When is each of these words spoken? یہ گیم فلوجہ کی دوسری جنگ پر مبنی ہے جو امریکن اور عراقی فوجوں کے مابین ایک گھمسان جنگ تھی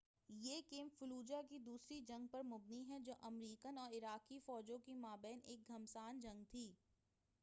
یہ 0.35 0.61
گیم 0.71 0.87
فلوجہ 0.99 1.41
کی 1.49 1.57
دوسری 1.59 1.99
جنگ 2.07 2.27
پر 2.27 2.43
مبنی 2.45 2.81
ہے 2.89 2.99
جو 2.99 3.13
امریکن 3.21 3.77
اور 3.77 3.91
عراقی 3.91 4.39
فوجوں 4.45 4.77
کے 4.85 4.93
مابین 4.97 5.39
ایک 5.43 5.67
گھمسان 5.67 6.21
جنگ 6.21 6.43
تھی 6.45 6.69